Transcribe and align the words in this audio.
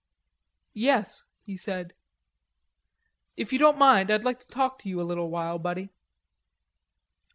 "Yes," 0.73 1.25
he 1.43 1.55
said. 1.55 1.93
"If 3.37 3.53
you 3.53 3.59
don't 3.59 3.77
mind, 3.77 4.09
I'd 4.09 4.23
like 4.25 4.39
to 4.39 4.47
talk 4.47 4.79
to 4.79 4.89
you 4.89 4.99
a 4.99 5.03
little 5.05 5.29
while, 5.29 5.59
buddy." 5.59 5.89